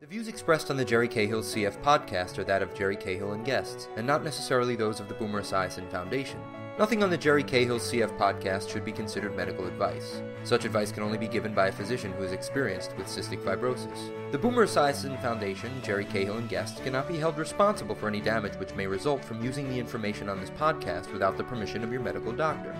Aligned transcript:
The 0.00 0.06
views 0.06 0.28
expressed 0.28 0.70
on 0.70 0.76
the 0.76 0.84
Jerry 0.84 1.08
Cahill 1.08 1.42
CF 1.42 1.82
podcast 1.82 2.38
are 2.38 2.44
that 2.44 2.62
of 2.62 2.72
Jerry 2.72 2.94
Cahill 2.94 3.32
and 3.32 3.44
guests, 3.44 3.88
and 3.96 4.06
not 4.06 4.22
necessarily 4.22 4.76
those 4.76 5.00
of 5.00 5.08
the 5.08 5.14
Boomer 5.14 5.42
Esiason 5.42 5.90
Foundation. 5.90 6.38
Nothing 6.78 7.02
on 7.02 7.10
the 7.10 7.18
Jerry 7.18 7.42
Cahill 7.42 7.80
CF 7.80 8.16
podcast 8.16 8.70
should 8.70 8.84
be 8.84 8.92
considered 8.92 9.34
medical 9.34 9.66
advice. 9.66 10.22
Such 10.44 10.64
advice 10.64 10.92
can 10.92 11.02
only 11.02 11.18
be 11.18 11.26
given 11.26 11.52
by 11.52 11.66
a 11.66 11.72
physician 11.72 12.12
who 12.12 12.22
is 12.22 12.30
experienced 12.30 12.96
with 12.96 13.08
cystic 13.08 13.42
fibrosis. 13.42 14.12
The 14.30 14.38
Boomer 14.38 14.66
Esiason 14.66 15.20
Foundation, 15.20 15.82
Jerry 15.82 16.04
Cahill 16.04 16.38
and 16.38 16.48
guests 16.48 16.80
cannot 16.80 17.08
be 17.08 17.18
held 17.18 17.36
responsible 17.36 17.96
for 17.96 18.06
any 18.06 18.20
damage 18.20 18.54
which 18.54 18.76
may 18.76 18.86
result 18.86 19.24
from 19.24 19.42
using 19.42 19.68
the 19.68 19.80
information 19.80 20.28
on 20.28 20.40
this 20.40 20.50
podcast 20.50 21.12
without 21.12 21.36
the 21.36 21.42
permission 21.42 21.82
of 21.82 21.90
your 21.90 22.02
medical 22.02 22.30
doctor. 22.30 22.72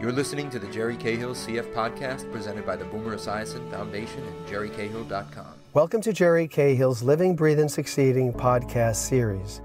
You're 0.00 0.12
listening 0.12 0.48
to 0.50 0.60
the 0.60 0.70
Jerry 0.70 0.96
Cahill 0.96 1.34
CF 1.34 1.74
podcast 1.74 2.30
presented 2.30 2.64
by 2.64 2.76
the 2.76 2.84
Boomer 2.84 3.16
Esiason 3.16 3.68
Foundation 3.72 4.22
and 4.22 4.46
jerrycahill.com. 4.46 5.59
Welcome 5.72 6.00
to 6.00 6.12
Jerry 6.12 6.48
Cahill's 6.48 7.00
Living, 7.00 7.36
Breathing, 7.36 7.68
Succeeding 7.68 8.32
podcast 8.32 8.96
series. 8.96 9.60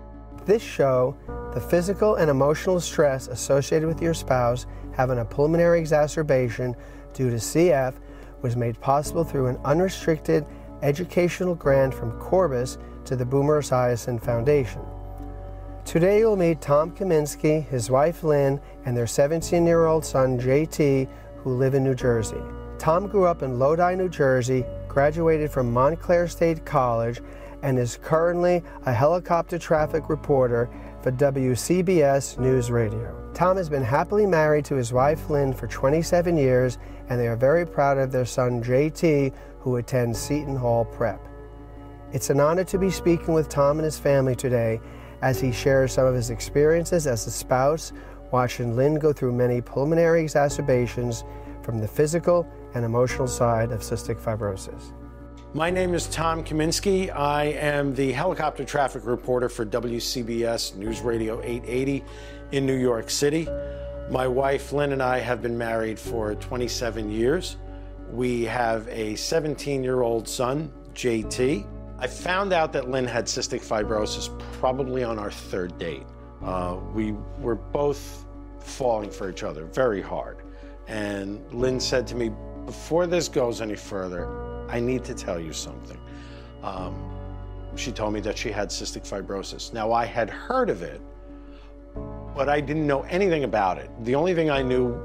This 0.46 0.62
show, 0.62 1.18
the 1.56 1.60
physical 1.60 2.18
and 2.18 2.30
emotional 2.30 2.80
stress 2.80 3.28
associated 3.28 3.88
with 3.88 4.04
your 4.04 4.14
spouse 4.14 4.68
having 4.94 5.18
a 5.18 5.26
pulmonary 5.26 5.80
exacerbation 5.80 6.76
due 7.16 7.32
to 7.32 7.38
CF, 7.38 7.96
was 8.44 8.56
made 8.56 8.80
possible 8.80 9.24
through 9.24 9.48
an 9.48 9.58
unrestricted 9.66 10.46
educational 10.84 11.56
grant 11.56 11.92
from 11.92 12.12
Corbus 12.20 12.78
to 13.06 13.16
the 13.16 13.26
Boomer 13.26 13.64
Esiason 13.64 14.22
Foundation. 14.24 14.84
Today 15.86 16.20
you'll 16.20 16.36
meet 16.36 16.62
Tom 16.62 16.96
Kaminski, 16.96 17.68
his 17.68 17.90
wife 17.90 18.24
Lynn, 18.24 18.62
and 18.86 18.96
their 18.96 19.08
17 19.08 19.66
year 19.66 19.88
old 19.88 20.06
son 20.06 20.40
JT, 20.40 21.10
who 21.38 21.56
live 21.56 21.74
in 21.74 21.84
New 21.84 21.96
Jersey. 21.96 22.44
Tom 22.78 23.08
grew 23.08 23.26
up 23.26 23.42
in 23.42 23.58
Lodi, 23.58 23.96
New 23.96 24.10
Jersey, 24.10 24.64
graduated 24.96 25.52
from 25.52 25.74
Montclair 25.74 26.26
State 26.26 26.64
College, 26.64 27.20
and 27.64 27.78
is 27.78 28.00
currently 28.02 28.64
a 28.86 28.94
helicopter 28.94 29.60
traffic 29.60 30.08
reporter 30.08 30.70
for 31.02 31.12
WCBS 31.12 32.40
News 32.40 32.72
Radio. 32.72 33.30
Tom 33.34 33.58
has 33.58 33.68
been 33.68 33.84
happily 33.84 34.26
married 34.26 34.64
to 34.64 34.76
his 34.76 34.94
wife 34.94 35.30
Lynn 35.30 35.52
for 35.52 35.68
27 35.68 36.38
years, 36.38 36.78
and 37.10 37.20
they 37.20 37.28
are 37.28 37.36
very 37.36 37.68
proud 37.68 37.98
of 37.98 38.10
their 38.10 38.24
son 38.24 38.64
JT, 38.64 39.34
who 39.60 39.76
attends 39.76 40.18
Seton 40.18 40.56
Hall 40.56 40.86
Prep. 40.86 41.20
It's 42.14 42.30
an 42.30 42.40
honor 42.40 42.64
to 42.64 42.78
be 42.78 42.90
speaking 42.90 43.34
with 43.34 43.50
Tom 43.50 43.80
and 43.80 43.84
his 43.84 44.00
family 44.00 44.34
today 44.34 44.80
as 45.22 45.42
he 45.42 45.52
shares 45.52 45.92
some 45.92 46.06
of 46.06 46.16
his 46.16 46.30
experiences 46.30 47.06
as 47.06 47.28
a 47.28 47.32
spouse, 47.32 47.92
watching 48.32 48.78
Lynn 48.78 48.96
go 48.96 49.12
through 49.12 49.34
many 49.34 49.60
pulmonary 49.60 50.22
exacerbations 50.22 51.26
from 51.64 51.82
the 51.82 51.88
physical 51.88 52.48
and 52.76 52.84
emotional 52.86 53.28
side 53.28 53.72
of 53.72 53.80
cystic 53.80 54.22
fibrosis. 54.22 54.92
My 55.54 55.70
name 55.70 55.94
is 55.94 56.08
Tom 56.08 56.44
Kaminski. 56.44 57.10
I 57.16 57.46
am 57.46 57.96
the 57.96 58.12
helicopter 58.12 58.66
traffic 58.66 59.06
reporter 59.06 59.48
for 59.48 59.66
WCBS 59.66 60.76
News 60.76 61.00
Radio 61.00 61.42
880 61.42 62.04
in 62.52 62.66
New 62.66 62.76
York 62.76 63.10
City. 63.10 63.48
My 64.12 64.28
wife 64.28 64.74
Lynn 64.74 64.92
and 64.92 65.02
I 65.02 65.20
have 65.20 65.42
been 65.42 65.58
married 65.58 65.98
for 65.98 66.36
27 66.36 67.10
years. 67.10 67.56
We 68.12 68.44
have 68.44 68.88
a 68.90 69.16
17 69.16 69.82
year 69.82 70.02
old 70.02 70.28
son, 70.28 70.72
JT. 70.94 71.66
I 71.98 72.08
found 72.08 72.52
out 72.52 72.74
that 72.74 72.90
Lynn 72.90 73.06
had 73.06 73.26
cystic 73.26 73.62
fibrosis 73.66 74.38
probably 74.60 75.06
on 75.06 75.18
our 75.18 75.32
third 75.32 75.80
date. 75.80 76.04
Uh, 76.44 76.78
we 76.94 77.14
were 77.40 77.56
both 77.56 78.26
falling 78.60 79.10
for 79.10 79.30
each 79.30 79.44
other 79.44 79.66
very 79.66 80.02
hard. 80.02 80.40
And 80.88 81.42
Lynn 81.54 81.80
said 81.80 82.06
to 82.08 82.16
me, 82.16 82.32
Before 82.66 83.06
this 83.06 83.28
goes 83.28 83.62
any 83.62 83.76
further, 83.76 84.28
I 84.70 84.80
need 84.80 85.04
to 85.06 85.14
tell 85.14 85.40
you 85.40 85.54
something. 85.54 86.00
Um, 86.64 87.12
she 87.76 87.92
told 87.92 88.14
me 88.14 88.20
that 88.22 88.38
she 88.38 88.52
had 88.52 88.70
cystic 88.70 89.08
fibrosis. 89.08 89.72
Now, 89.74 89.92
I 89.92 90.06
had 90.06 90.30
heard 90.30 90.70
of 90.70 90.82
it, 90.82 91.02
but 92.36 92.50
I 92.50 92.60
didn't 92.62 92.88
know 92.88 93.04
anything 93.04 93.44
about 93.44 93.78
it. 93.78 93.90
The 94.04 94.16
only 94.16 94.34
thing 94.34 94.50
I 94.50 94.62
knew 94.62 94.96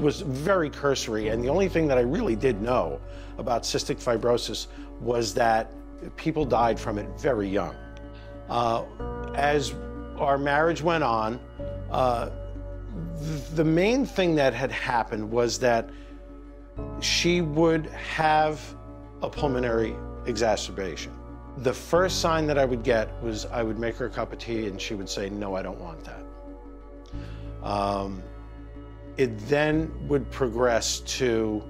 was 0.00 0.22
very 0.22 0.70
cursory, 0.70 1.28
and 1.28 1.44
the 1.44 1.48
only 1.48 1.68
thing 1.68 1.86
that 1.88 1.98
I 1.98 2.02
really 2.02 2.34
did 2.34 2.60
know 2.60 3.00
about 3.38 3.62
cystic 3.62 4.02
fibrosis 4.02 4.66
was 5.00 5.34
that 5.34 5.70
people 6.16 6.44
died 6.44 6.80
from 6.80 6.98
it 6.98 7.08
very 7.18 7.48
young. 7.48 7.76
Uh, 8.48 8.84
as 9.34 9.74
our 10.18 10.38
marriage 10.38 10.82
went 10.82 11.04
on, 11.04 11.38
uh, 11.90 12.30
the 13.54 13.64
main 13.64 14.06
thing 14.06 14.34
that 14.36 14.54
had 14.54 14.70
happened 14.70 15.30
was 15.30 15.58
that 15.58 15.88
she 17.00 17.40
would 17.40 17.86
have 17.86 18.60
a 19.22 19.28
pulmonary 19.28 19.94
exacerbation. 20.26 21.12
The 21.58 21.72
first 21.72 22.20
sign 22.20 22.46
that 22.48 22.58
I 22.58 22.64
would 22.64 22.82
get 22.82 23.10
was 23.22 23.46
I 23.46 23.62
would 23.62 23.78
make 23.78 23.96
her 23.96 24.06
a 24.06 24.10
cup 24.10 24.32
of 24.32 24.38
tea 24.38 24.66
and 24.66 24.80
she 24.80 24.94
would 24.94 25.08
say, 25.08 25.30
No, 25.30 25.54
I 25.54 25.62
don't 25.62 25.78
want 25.78 26.04
that. 26.04 26.24
Um, 27.62 28.22
it 29.16 29.38
then 29.48 29.92
would 30.08 30.30
progress 30.30 31.00
to 31.00 31.62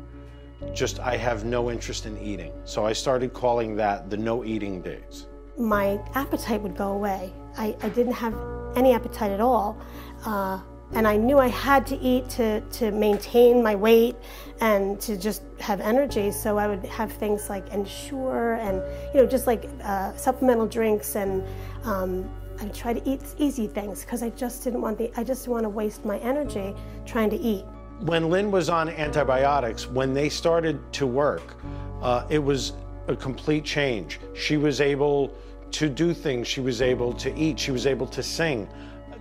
just, 0.72 0.98
I 1.00 1.16
have 1.16 1.44
no 1.44 1.71
interest 1.71 2.06
in 2.06 2.19
eating. 2.19 2.53
So 2.65 2.86
I 2.86 2.92
started 2.92 3.34
calling 3.34 3.76
that 3.76 4.09
the 4.09 4.16
no 4.16 4.44
eating 4.44 4.81
days. 4.81 5.26
My 5.59 6.00
appetite 6.15 6.62
would 6.62 6.76
go 6.76 6.92
away. 6.92 7.32
I, 7.56 7.76
I 7.82 7.88
didn't 7.91 8.15
have 8.15 8.34
any 8.76 8.92
appetite 8.92 9.31
at 9.31 9.41
all. 9.41 9.78
Uh, 10.25 10.60
and 10.94 11.09
I 11.09 11.16
knew 11.16 11.38
I 11.38 11.49
had 11.49 11.87
to 11.88 11.99
eat 11.99 12.28
to, 12.31 12.60
to 12.60 12.91
maintain 12.93 13.62
my 13.62 13.75
weight 13.75 14.16
and 14.60 15.00
to 15.00 15.16
just 15.16 15.43
have 15.59 15.81
energy. 15.81 16.31
So 16.31 16.56
I 16.56 16.69
would 16.69 16.84
have 16.84 17.12
things 17.12 17.50
like 17.50 17.69
Ensure 17.71 18.55
and 18.55 18.82
you 19.12 19.21
know 19.21 19.27
just 19.27 19.47
like 19.47 19.69
uh, 19.83 20.15
supplemental 20.16 20.66
drinks, 20.66 21.16
and 21.16 21.44
um, 21.84 22.31
I 22.60 22.66
try 22.69 22.93
to 22.93 23.09
eat 23.09 23.21
easy 23.38 23.66
things 23.66 24.03
because 24.04 24.22
I 24.22 24.31
just 24.31 24.62
didn't 24.62 24.81
want 24.81 24.99
the 24.99 25.10
I 25.16 25.25
just 25.25 25.43
didn't 25.43 25.54
want 25.54 25.65
to 25.65 25.71
waste 25.71 26.04
my 26.04 26.19
energy 26.19 26.75
trying 27.04 27.31
to 27.31 27.37
eat. 27.37 27.65
When 28.00 28.31
Lynn 28.31 28.50
was 28.50 28.69
on 28.69 28.88
antibiotics, 28.88 29.88
when 29.88 30.15
they 30.15 30.28
started 30.28 30.81
to 30.94 31.06
work, 31.06 31.56
uh, 32.03 32.27
it 32.28 32.43
was 32.43 32.72
a 33.09 33.16
complete 33.16 33.65
change. 33.65 34.21
She 34.34 34.56
was 34.56 34.81
able 34.81 35.33
to 35.72 35.88
do 35.88 36.15
things. 36.15 36.47
She 36.47 36.60
was 36.60 36.81
able 36.83 37.12
to 37.15 37.34
eat. 37.37 37.59
She 37.59 37.72
was 37.72 37.87
able 37.87 38.06
to 38.09 38.22
sing. 38.22 38.69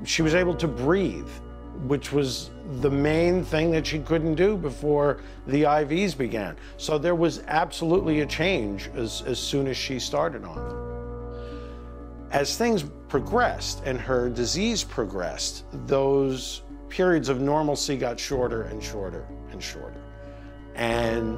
She 0.04 0.22
was 0.22 0.36
able 0.36 0.56
to 0.56 0.68
breathe 0.68 1.30
which 1.88 2.12
was 2.12 2.52
the 2.82 2.90
main 2.90 3.44
thing 3.44 3.72
that 3.72 3.86
she 3.86 4.00
couldn't 4.00 4.36
do 4.36 4.56
before 4.56 5.20
the 5.48 5.64
IVs 5.64 6.18
began. 6.18 6.56
So 6.78 6.98
there 6.98 7.16
was 7.16 7.44
absolutely 7.48 8.22
a 8.22 8.26
change 8.26 8.90
as, 8.96 9.24
as 9.24 9.40
soon 9.40 9.68
as 9.68 9.76
she 9.76 10.00
started 10.00 10.44
on 10.46 10.56
them. 10.56 10.94
As 12.32 12.58
things 12.58 12.84
progressed 13.10 13.84
and 13.86 14.00
her 14.00 14.30
disease 14.30 14.84
progressed, 14.84 15.66
those 15.88 16.62
periods 16.90 17.30
of 17.30 17.42
normalcy 17.42 17.98
got 17.98 18.20
shorter 18.20 18.64
and 18.64 18.84
shorter 18.84 19.28
and 19.52 19.62
shorter. 19.62 20.02
And 20.76 21.38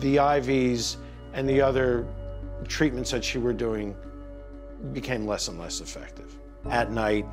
the 0.00 0.16
IVs 0.16 0.96
and 1.32 1.48
the 1.48 1.60
other 1.60 2.06
treatments 2.66 3.10
that 3.10 3.24
she 3.24 3.38
were 3.38 3.52
doing 3.52 3.96
became 4.92 5.26
less 5.26 5.48
and 5.48 5.58
less 5.58 5.80
effective. 5.80 6.36
At 6.70 6.90
night, 6.90 7.26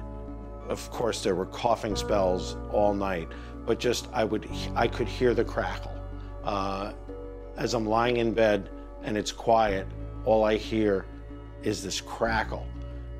of 0.70 0.90
course, 0.92 1.24
there 1.24 1.36
were 1.36 1.46
coughing 1.46 1.96
spells 1.96 2.58
all 2.72 2.94
night, 2.94 3.28
but 3.66 3.80
just 3.80 4.08
I 4.14 4.24
would 4.24 4.50
I 4.76 4.88
could 4.88 5.08
hear 5.08 5.34
the 5.34 5.44
crackle. 5.44 5.92
Uh, 6.44 6.94
as 7.58 7.74
I'm 7.74 7.86
lying 7.86 8.18
in 8.18 8.34
bed 8.34 8.70
and 9.04 9.18
it's 9.18 9.31
quiet, 9.31 9.88
all 10.25 10.44
I 10.44 10.58
hear 10.58 11.06
is 11.64 11.84
this 11.84 12.02
crackle. 12.02 12.66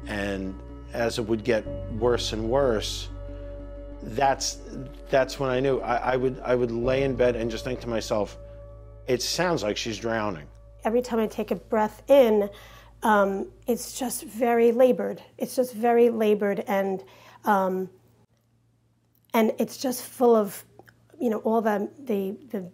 And 0.08 0.60
as 0.94 1.20
it 1.20 1.24
would 1.24 1.44
get 1.44 1.66
worse 1.94 2.34
and 2.34 2.50
worse, 2.50 3.10
that's 4.02 4.60
that's 5.10 5.40
when 5.40 5.50
I 5.50 5.60
knew 5.60 5.80
I, 5.80 6.14
I 6.14 6.16
would 6.16 6.40
I 6.44 6.56
would 6.56 6.72
lay 6.72 7.04
in 7.04 7.16
bed 7.16 7.36
and 7.36 7.50
just 7.50 7.64
think 7.64 7.80
to 7.82 7.90
myself, 7.90 8.38
it 9.08 9.22
sounds 9.22 9.64
like 9.64 9.78
she's 9.78 9.98
drowning. 9.98 10.48
Every 10.84 11.02
time 11.02 11.20
I 11.20 11.28
take 11.28 11.50
a 11.52 11.56
breath 11.56 12.04
in, 12.10 12.50
um, 13.02 13.48
it's 13.68 13.98
just 13.98 14.24
very 14.24 14.72
labored. 14.72 15.22
It's 15.38 15.56
just 15.56 15.74
very 15.74 16.10
labored 16.10 16.64
and 16.68 17.04
um, 17.46 17.90
and 19.34 19.54
it's 19.60 19.78
just 19.78 20.04
full 20.04 20.36
of, 20.36 20.64
you 21.20 21.30
know, 21.30 21.40
all 21.40 21.62
the, 21.62 21.90
the, 22.06 22.38
the 22.50 22.72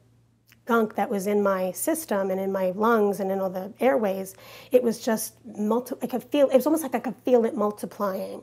gunk 0.65 0.95
that 0.95 1.09
was 1.09 1.27
in 1.27 1.41
my 1.41 1.71
system 1.71 2.31
and 2.31 2.39
in 2.39 2.51
my 2.51 2.71
lungs 2.71 3.19
and 3.19 3.31
in 3.31 3.39
all 3.39 3.50
the 3.50 3.73
airways. 3.79 4.35
It 4.71 4.81
was 4.83 5.03
just 5.03 5.33
multi. 5.45 5.95
I 6.01 6.07
could 6.07 6.23
feel. 6.23 6.47
It 6.50 6.56
was 6.56 6.65
almost 6.65 6.83
like 6.83 6.95
I 6.95 7.00
could 7.00 7.15
feel 7.25 7.45
it 7.45 7.56
multiplying. 7.56 8.41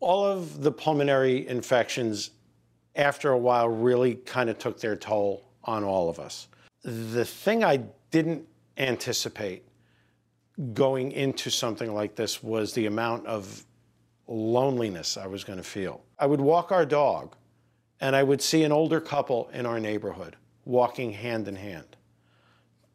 All 0.00 0.24
of 0.24 0.62
the 0.62 0.72
pulmonary 0.72 1.46
infections, 1.48 2.30
after 2.94 3.30
a 3.30 3.38
while, 3.38 3.68
really 3.68 4.14
kind 4.14 4.48
of 4.48 4.58
took 4.58 4.80
their 4.80 4.96
toll 4.96 5.50
on 5.64 5.84
all 5.84 6.08
of 6.08 6.18
us. 6.18 6.48
The 6.84 7.24
thing 7.24 7.64
I 7.64 7.82
didn't 8.10 8.46
anticipate 8.76 9.64
going 10.72 11.12
into 11.12 11.50
something 11.50 11.94
like 11.94 12.14
this 12.14 12.42
was 12.42 12.72
the 12.72 12.86
amount 12.86 13.26
of 13.26 13.64
loneliness 14.28 15.16
I 15.16 15.26
was 15.26 15.42
going 15.42 15.58
to 15.58 15.64
feel. 15.64 16.04
I 16.18 16.26
would 16.26 16.40
walk 16.40 16.70
our 16.70 16.86
dog, 16.86 17.34
and 18.00 18.14
I 18.14 18.22
would 18.22 18.42
see 18.42 18.62
an 18.62 18.72
older 18.72 19.00
couple 19.00 19.48
in 19.52 19.66
our 19.66 19.80
neighborhood 19.80 20.36
walking 20.64 21.12
hand 21.12 21.48
in 21.48 21.56
hand, 21.56 21.96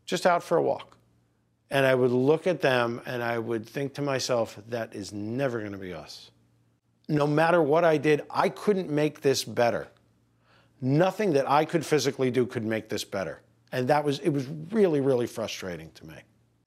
just 0.05 0.25
out 0.25 0.43
for 0.43 0.57
a 0.57 0.61
walk. 0.61 0.95
And 1.71 1.87
I 1.87 1.95
would 1.95 2.11
look 2.11 2.45
at 2.45 2.61
them 2.61 3.01
and 3.07 3.23
I 3.23 3.39
would 3.39 3.67
think 3.67 3.95
to 3.95 4.01
myself, 4.03 4.59
that 4.69 4.93
is 4.93 5.11
never 5.11 5.59
going 5.59 5.71
to 5.71 5.77
be 5.79 5.91
us. 5.91 6.29
No 7.09 7.25
matter 7.25 7.63
what 7.63 7.83
I 7.83 7.97
did, 7.97 8.21
I 8.29 8.49
couldn't 8.49 8.91
make 8.91 9.21
this 9.21 9.43
better. 9.43 9.87
Nothing 10.81 11.33
that 11.33 11.49
I 11.49 11.65
could 11.65 11.83
physically 11.83 12.29
do 12.29 12.45
could 12.45 12.63
make 12.63 12.89
this 12.89 13.03
better. 13.03 13.41
And 13.71 13.87
that 13.87 14.03
was, 14.03 14.19
it 14.19 14.29
was 14.29 14.45
really, 14.71 15.01
really 15.01 15.25
frustrating 15.25 15.89
to 15.95 16.05
me. 16.05 16.15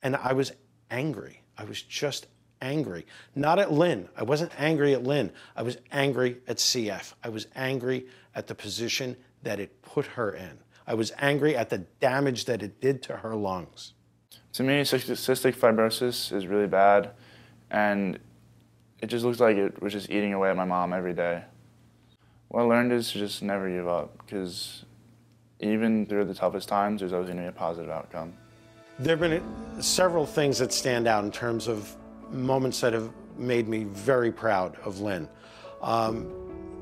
And 0.03 0.17
I 0.17 0.33
was 0.33 0.51
angry. 0.91 1.41
I 1.57 1.65
was 1.65 1.81
just 1.81 2.27
angry. 2.61 3.07
Not 3.35 3.59
at 3.59 3.73
Lynn. 3.73 4.09
I 4.17 4.23
wasn't 4.23 4.53
angry 4.59 4.95
at 4.95 5.03
Lynn. 5.03 5.31
I 5.55 5.63
was 5.63 5.77
angry 5.93 6.39
at 6.49 6.57
CF. 6.57 7.15
I 7.23 7.29
was 7.29 7.47
angry 7.55 8.07
at 8.35 8.47
the 8.47 8.55
position 8.55 9.17
that 9.43 9.61
it 9.61 9.83
put 9.83 10.07
her 10.07 10.33
in. 10.33 10.59
I 10.87 10.95
was 10.95 11.13
angry 11.19 11.57
at 11.57 11.69
the 11.71 11.79
damage 12.01 12.45
that 12.45 12.63
it 12.63 12.81
did 12.81 13.03
to 13.05 13.17
her 13.19 13.35
lungs. 13.35 13.95
To 14.55 14.63
me, 14.63 14.83
cystic 14.83 15.55
fibrosis 15.55 16.33
is 16.33 16.47
really 16.47 16.67
bad, 16.67 17.11
and 17.71 18.19
it 19.01 19.09
just 19.09 19.25
looks 19.25 19.41
like 19.41 19.57
it 19.57 19.83
was 19.83 19.93
just 19.93 20.09
eating 20.11 20.33
away 20.33 20.49
at 20.49 20.57
my 20.57 20.65
mom 20.65 20.93
every 20.93 21.13
day. 21.13 21.43
What 22.49 22.63
I 22.63 22.65
learned 22.65 22.93
is 22.93 23.13
to 23.13 23.19
just 23.19 23.43
never 23.43 23.69
give 23.69 23.89
up, 23.89 24.17
because 24.25 24.85
even 25.61 26.07
through 26.07 26.25
the 26.27 26.35
toughest 26.35 26.69
times, 26.69 27.01
there's 27.01 27.13
always 27.13 27.27
going 27.27 27.39
to 27.39 27.43
be 27.43 27.49
a 27.49 27.53
positive 27.53 27.91
outcome. 27.91 28.33
There 28.99 29.17
have 29.17 29.29
been 29.29 29.83
several 29.83 30.25
things 30.25 30.59
that 30.59 30.73
stand 30.73 31.07
out 31.07 31.25
in 31.25 31.31
terms 31.31 31.69
of 31.69 31.95
moments 32.37 32.81
that 32.81 32.93
have 32.93 33.11
made 33.37 33.69
me 33.69 33.85
very 33.85 34.33
proud 34.33 34.77
of 34.85 35.01
Lynn. 35.01 35.29
Um, 35.83 36.33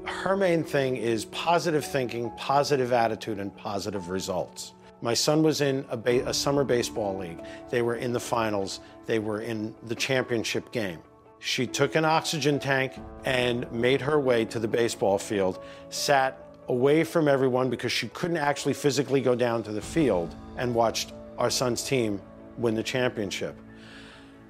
her 0.04 0.36
main 0.36 0.62
thing 0.62 0.96
is 0.96 1.24
positive 1.26 1.84
thinking, 1.84 2.30
positive 2.36 2.92
attitude, 2.92 3.38
and 3.38 3.54
positive 3.56 4.10
results. 4.10 4.72
My 5.00 5.14
son 5.14 5.42
was 5.42 5.60
in 5.60 5.84
a, 5.90 5.96
ba- 5.96 6.28
a, 6.28 6.34
summer 6.34 6.64
baseball 6.64 7.18
league. 7.18 7.40
They 7.70 7.82
were 7.82 7.96
in 7.96 8.12
the 8.12 8.20
finals, 8.20 8.80
they 9.06 9.18
were 9.18 9.40
in 9.40 9.74
the 9.86 9.94
championship 9.94 10.72
game. 10.72 11.00
She 11.40 11.66
took 11.66 11.94
an 11.94 12.04
oxygen 12.04 12.58
tank 12.58 12.94
and 13.24 13.70
made 13.70 14.00
her 14.00 14.18
way 14.18 14.46
to 14.46 14.58
the 14.58 14.68
baseball 14.68 15.18
field, 15.18 15.62
sat 15.90 16.56
away 16.68 17.04
from 17.04 17.28
everyone 17.28 17.68
because 17.68 17.92
she 17.92 18.08
couldn't 18.08 18.38
actually 18.38 18.72
physically 18.72 19.20
go 19.20 19.34
down 19.34 19.62
to 19.64 19.72
the 19.72 19.82
field, 19.82 20.34
and 20.56 20.74
watched 20.74 21.12
our 21.36 21.50
son's 21.50 21.82
team 21.82 22.20
win 22.56 22.74
the 22.74 22.82
championship. 22.82 23.56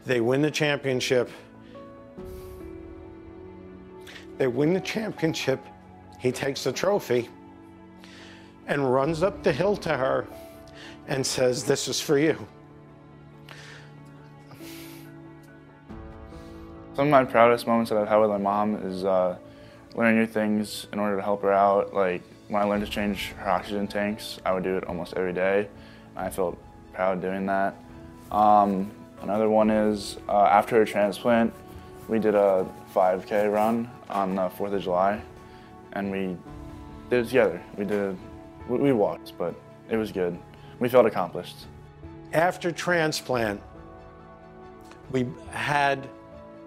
They 0.05 0.21
win 0.21 0.43
the 0.43 0.51
championship. 0.51 1.31
They 4.37 4.47
win 4.47 4.75
the 4.75 4.81
championship. 4.81 5.61
He 6.19 6.33
takes 6.33 6.65
the 6.65 6.73
trophy 6.73 7.29
and 8.67 8.93
runs 8.93 9.23
up 9.23 9.43
the 9.43 9.53
hill 9.53 9.77
to 9.79 9.97
her 9.97 10.27
and 11.09 11.27
says, 11.27 11.65
This 11.65 11.89
is 11.89 12.01
for 12.01 12.19
you. 12.19 12.47
Some 16.95 17.06
of 17.06 17.11
my 17.11 17.25
proudest 17.25 17.67
moments 17.67 17.91
that 17.91 17.99
I've 17.99 18.09
had 18.09 18.17
with 18.19 18.31
my 18.31 18.39
mom 18.39 18.77
is 18.77 19.05
uh, 19.05 19.37
learning 19.95 20.19
new 20.19 20.27
things 20.27 20.87
in 20.93 20.99
order 20.99 21.17
to 21.17 21.23
help 21.23 21.43
her 21.43 21.53
out. 21.53 21.93
Like 21.93 22.23
when 22.49 22.62
I 22.62 22.65
learned 22.65 22.85
to 22.85 22.91
change 22.91 23.33
her 23.39 23.51
oxygen 23.51 23.89
tanks, 23.89 24.39
I 24.45 24.53
would 24.53 24.62
do 24.62 24.77
it 24.77 24.85
almost 24.85 25.15
every 25.15 25.33
day. 25.33 25.69
I 26.15 26.31
felt 26.31 26.59
proud 26.93 27.21
doing 27.21 27.47
that. 27.47 27.75
Um, 28.31 28.93
Another 29.25 29.49
one 29.49 29.71
is 29.71 30.19
uh, 30.29 30.44
after 30.44 30.82
a 30.82 30.87
transplant, 30.87 31.50
we 32.09 32.19
did 32.19 32.35
a 32.35 32.69
5K 32.94 33.50
run 33.50 33.91
on 34.11 34.35
the 34.35 34.50
4th 34.50 34.75
of 34.75 34.82
July, 34.82 35.19
and 35.94 36.11
we 36.11 36.37
did 37.09 37.25
it 37.25 37.29
together. 37.29 37.62
We 37.79 37.87
did, 37.87 38.19
we, 38.69 38.93
walked, 38.93 39.32
but 39.38 39.55
it 39.88 39.97
was 39.97 40.12
good. 40.12 40.38
We 40.79 40.91
felt 40.91 41.06
accomplished. 41.06 41.56
After 42.35 42.71
transplant, 42.71 43.62
we 45.11 45.27
had 45.49 46.06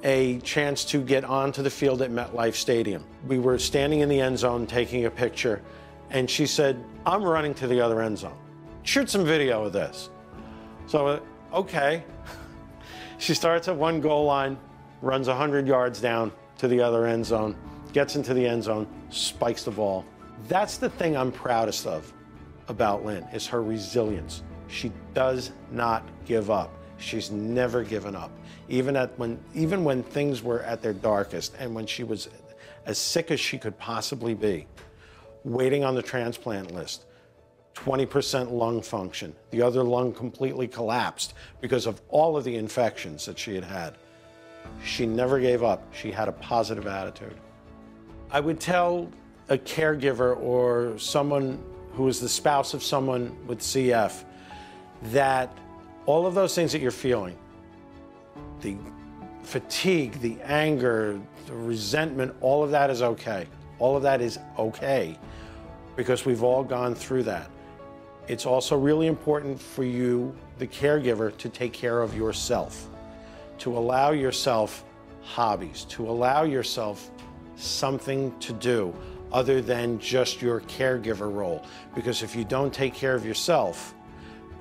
a 0.04 0.40
chance 0.40 0.84
to 0.86 1.00
get 1.00 1.24
onto 1.24 1.62
the 1.62 1.70
field 1.70 2.02
at 2.02 2.10
MetLife 2.10 2.56
Stadium. 2.56 3.06
We 3.28 3.38
were 3.38 3.60
standing 3.60 4.00
in 4.00 4.10
the 4.10 4.20
end 4.20 4.40
zone 4.40 4.66
taking 4.66 5.06
a 5.06 5.12
picture, 5.12 5.62
and 6.10 6.28
she 6.28 6.48
said, 6.48 6.84
I'm 7.06 7.24
running 7.24 7.54
to 7.54 7.68
the 7.68 7.80
other 7.80 8.02
end 8.02 8.18
zone. 8.18 8.38
Shoot 8.82 9.12
some 9.12 9.26
video 9.26 9.64
of 9.64 9.74
this. 9.74 10.10
So, 10.88 11.22
okay. 11.54 12.04
She 13.18 13.34
starts 13.34 13.68
at 13.68 13.76
one 13.76 14.00
goal 14.00 14.26
line, 14.26 14.58
runs 15.02 15.28
100 15.28 15.68
yards 15.68 16.00
down 16.00 16.32
to 16.60 16.68
the 16.68 16.82
other 16.82 17.06
end 17.06 17.26
zone, 17.26 17.56
gets 17.94 18.16
into 18.16 18.34
the 18.34 18.46
end 18.46 18.64
zone, 18.64 18.88
spikes 19.10 19.64
the 19.64 19.72
ball. 19.72 20.06
That's 20.48 20.78
the 20.78 20.90
thing 20.90 21.18
I'm 21.18 21.32
proudest 21.32 21.88
of 21.88 22.14
about 22.68 23.06
Lynn 23.06 23.24
is 23.34 23.48
her 23.48 23.64
resilience. 23.64 24.44
She 24.68 24.92
does 25.14 25.52
not 25.72 26.04
give 26.26 26.52
up. 26.52 26.72
She's 26.98 27.32
never 27.32 27.84
given 27.84 28.16
up. 28.16 28.32
Even 28.70 28.96
at 28.96 29.18
when 29.18 29.40
even 29.54 29.84
when 29.84 30.04
things 30.04 30.44
were 30.44 30.62
at 30.64 30.82
their 30.82 30.94
darkest 30.94 31.56
and 31.60 31.74
when 31.74 31.86
she 31.86 32.04
was 32.04 32.28
as 32.86 32.98
sick 32.98 33.32
as 33.32 33.40
she 33.40 33.58
could 33.58 33.78
possibly 33.78 34.34
be, 34.34 34.68
waiting 35.44 35.84
on 35.84 35.96
the 35.96 36.02
transplant 36.02 36.74
list, 36.74 37.06
20% 37.86 38.52
lung 38.52 38.82
function. 38.82 39.36
The 39.52 39.62
other 39.62 39.84
lung 39.84 40.12
completely 40.12 40.68
collapsed 40.68 41.36
because 41.62 41.86
of 41.86 42.02
all 42.10 42.36
of 42.36 42.44
the 42.44 42.56
infections 42.56 43.26
that 43.26 43.38
she 43.38 43.54
had 43.54 43.64
had. 43.64 43.98
She 44.84 45.06
never 45.06 45.40
gave 45.40 45.64
up. 45.64 45.84
She 45.94 46.12
had 46.12 46.28
a 46.28 46.32
positive 46.32 46.88
attitude. 46.88 47.38
I 48.32 48.40
would 48.40 48.60
tell 48.60 49.10
a 49.50 49.58
caregiver 49.58 50.36
or 50.42 50.98
someone 50.98 51.64
who 51.94 52.08
is 52.08 52.20
the 52.20 52.28
spouse 52.28 52.74
of 52.74 52.84
someone 52.84 53.36
with 53.46 53.60
CF 53.60 54.24
that 55.04 55.56
all 56.06 56.26
of 56.26 56.34
those 56.34 56.56
things 56.56 56.72
that 56.72 56.82
you're 56.82 56.92
feeling 56.92 57.38
the 58.62 58.76
fatigue, 59.44 60.20
the 60.20 60.40
anger, 60.42 61.22
the 61.46 61.54
resentment 61.54 62.36
all 62.42 62.64
of 62.64 62.72
that 62.72 62.90
is 62.90 63.04
okay. 63.04 63.46
All 63.78 63.96
of 63.96 64.02
that 64.04 64.20
is 64.20 64.40
okay 64.58 65.18
because 65.96 66.26
we've 66.26 66.44
all 66.44 66.64
gone 66.64 66.96
through 66.96 67.24
that. 67.24 67.50
It's 68.28 68.46
also 68.46 68.78
really 68.78 69.08
important 69.08 69.60
for 69.60 69.84
you, 69.84 70.36
the 70.60 70.68
caregiver, 70.68 71.36
to 71.38 71.50
take 71.50 71.72
care 71.72 72.02
of 72.02 72.16
yourself, 72.16 72.88
to 73.60 73.78
allow 73.78 74.12
yourself 74.12 74.84
hobbies, 75.22 75.86
to 75.90 76.10
allow 76.10 76.44
yourself 76.44 77.10
something 77.56 78.38
to 78.40 78.54
do 78.54 78.94
other 79.32 79.62
than 79.62 80.00
just 80.00 80.42
your 80.42 80.62
caregiver 80.62 81.34
role. 81.34 81.66
Because 81.96 82.22
if 82.24 82.36
you 82.36 82.44
don't 82.44 82.74
take 82.74 82.94
care 82.94 83.16
of 83.16 83.26
yourself, 83.26 83.94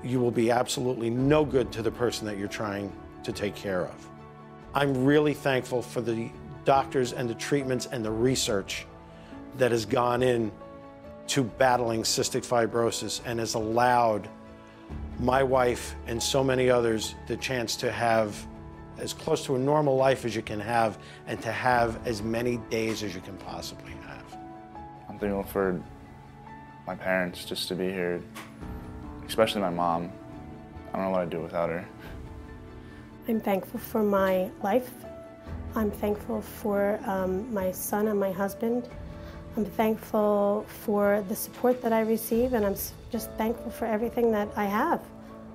you 0.03 0.21
will 0.21 0.31
be 0.31 0.51
absolutely 0.51 1.11
no 1.11 1.45
good 1.45 1.73
to 1.73 1.83
the 1.83 1.91
person 1.91 2.27
that 2.27 2.39
you're 2.39 2.49
trying 2.49 2.93
to 3.25 3.33
take 3.33 3.55
care 3.55 3.85
of. 3.85 4.11
I'm 4.75 5.05
really 5.05 5.35
thankful 5.35 5.83
for 5.83 6.01
the 6.01 6.31
doctors 6.65 7.13
and 7.13 7.29
the 7.29 7.35
treatments 7.35 7.87
and 7.87 8.05
the 8.05 8.11
research 8.11 8.87
that 9.59 9.71
has 9.71 9.85
gone 9.87 10.23
in 10.23 10.53
to 11.29 11.43
battling 11.43 12.03
cystic 12.03 12.47
fibrosis 12.47 13.21
and 13.25 13.39
has 13.39 13.55
allowed 13.55 14.29
my 15.19 15.43
wife 15.43 15.95
and 16.07 16.23
so 16.23 16.45
many 16.45 16.69
others 16.71 17.15
the 17.27 17.37
chance 17.37 17.77
to 17.77 17.91
have 17.91 18.47
as 18.99 19.13
close 19.13 19.45
to 19.45 19.57
a 19.57 19.59
normal 19.59 19.97
life 19.97 20.25
as 20.25 20.35
you 20.35 20.43
can 20.43 20.61
have 20.61 20.99
and 21.27 21.41
to 21.43 21.53
have 21.53 22.07
as 22.07 22.23
many 22.23 22.57
days 22.71 23.03
as 23.03 23.15
you 23.15 23.21
can 23.21 23.37
possibly 23.39 23.93
have. 24.07 24.39
I'm 25.09 25.19
thankful 25.19 25.45
for 25.45 25.83
my 26.87 26.95
parents 26.95 27.45
just 27.45 27.69
to 27.69 27.75
be 27.75 27.85
here, 27.85 28.23
especially 29.27 29.61
my 29.61 29.71
mom. 29.71 30.13
I 30.89 30.97
don't 30.97 31.07
know 31.07 31.11
what 31.11 31.21
I'd 31.23 31.31
do 31.31 31.41
without 31.41 31.69
her. 31.69 31.87
I'm 33.29 33.41
thankful 33.41 33.81
for 33.81 34.03
my 34.03 34.51
life. 34.63 34.91
I'm 35.75 35.91
thankful 35.91 36.41
for 36.41 36.99
um, 37.05 37.53
my 37.53 37.71
son 37.73 38.09
and 38.09 38.19
my 38.19 38.31
husband. 38.31 38.89
I'm 39.57 39.65
thankful 39.65 40.67
for 40.85 41.25
the 41.29 41.35
support 41.35 41.81
that 41.83 41.93
I 41.93 42.01
receive, 42.01 42.53
and 42.53 42.65
I'm 42.67 42.77
just 43.11 43.31
thankful 43.33 43.71
for 43.71 43.87
everything 43.87 44.31
that 44.33 44.49
I 44.55 44.67
have. 44.67 45.03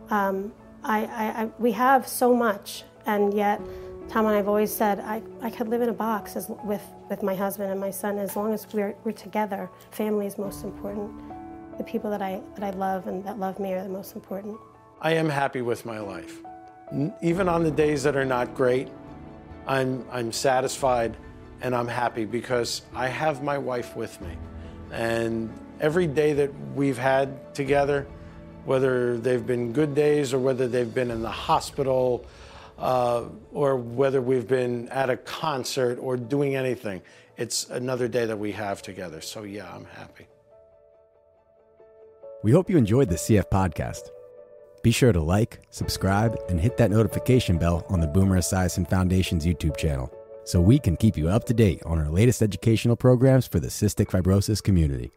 Um, 0.09 0.51
I, 0.83 1.05
I, 1.05 1.43
I, 1.43 1.45
we 1.59 1.71
have 1.73 2.07
so 2.07 2.35
much, 2.35 2.83
and 3.05 3.31
yet 3.31 3.61
Tom 4.09 4.25
and 4.25 4.33
I 4.33 4.37
have 4.37 4.47
always 4.47 4.75
said 4.75 4.99
I, 4.99 5.21
I 5.43 5.51
could 5.51 5.67
live 5.69 5.83
in 5.83 5.89
a 5.89 5.93
box 5.93 6.35
as, 6.35 6.49
with, 6.63 6.81
with 7.09 7.21
my 7.21 7.35
husband 7.35 7.71
and 7.71 7.79
my 7.79 7.91
son 7.91 8.17
as 8.17 8.35
long 8.35 8.53
as 8.53 8.65
we're, 8.73 8.95
we're 9.03 9.11
together. 9.11 9.69
Family 9.91 10.25
is 10.25 10.39
most 10.39 10.63
important. 10.63 11.11
The 11.77 11.83
people 11.83 12.09
that 12.09 12.23
I, 12.23 12.41
that 12.55 12.63
I 12.63 12.71
love 12.71 13.05
and 13.05 13.23
that 13.23 13.39
love 13.39 13.59
me 13.59 13.73
are 13.73 13.83
the 13.83 13.89
most 13.89 14.15
important. 14.15 14.57
I 14.99 15.13
am 15.13 15.29
happy 15.29 15.61
with 15.61 15.85
my 15.85 15.99
life. 15.99 16.39
Even 17.21 17.47
on 17.47 17.63
the 17.63 17.71
days 17.71 18.01
that 18.03 18.15
are 18.15 18.25
not 18.25 18.55
great, 18.55 18.89
I'm, 19.67 20.05
I'm 20.11 20.31
satisfied 20.31 21.15
and 21.61 21.75
I'm 21.75 21.87
happy 21.87 22.25
because 22.25 22.81
I 22.93 23.07
have 23.07 23.43
my 23.43 23.57
wife 23.57 23.95
with 23.95 24.19
me. 24.21 24.37
And 24.91 25.51
every 25.79 26.07
day 26.07 26.33
that 26.33 26.51
we've 26.75 26.97
had 26.97 27.53
together, 27.53 28.07
whether 28.65 29.17
they've 29.17 29.45
been 29.45 29.71
good 29.71 29.95
days 29.95 30.33
or 30.33 30.39
whether 30.39 30.67
they've 30.67 30.93
been 30.93 31.11
in 31.11 31.21
the 31.21 31.31
hospital 31.31 32.25
uh, 32.77 33.23
or 33.51 33.75
whether 33.75 34.21
we've 34.21 34.47
been 34.47 34.89
at 34.89 35.09
a 35.09 35.17
concert 35.17 35.97
or 35.99 36.17
doing 36.17 36.55
anything, 36.55 37.01
it's 37.37 37.69
another 37.69 38.07
day 38.07 38.25
that 38.25 38.37
we 38.37 38.51
have 38.51 38.81
together. 38.81 39.21
So, 39.21 39.43
yeah, 39.43 39.73
I'm 39.73 39.85
happy. 39.85 40.27
We 42.43 42.51
hope 42.51 42.69
you 42.69 42.77
enjoyed 42.77 43.09
the 43.09 43.15
CF 43.15 43.49
podcast. 43.51 44.09
Be 44.83 44.91
sure 44.91 45.11
to 45.11 45.21
like, 45.21 45.59
subscribe, 45.69 46.35
and 46.49 46.59
hit 46.59 46.77
that 46.77 46.89
notification 46.89 47.59
bell 47.59 47.85
on 47.89 47.99
the 47.99 48.07
Boomer 48.07 48.37
Esiason 48.39 48.89
Foundation's 48.89 49.45
YouTube 49.45 49.77
channel 49.77 50.11
so 50.43 50.59
we 50.59 50.79
can 50.79 50.97
keep 50.97 51.17
you 51.17 51.29
up 51.29 51.45
to 51.45 51.53
date 51.53 51.81
on 51.85 51.99
our 51.99 52.09
latest 52.09 52.41
educational 52.41 52.95
programs 52.95 53.47
for 53.47 53.59
the 53.59 53.67
cystic 53.67 54.07
fibrosis 54.07 54.61
community. 54.61 55.11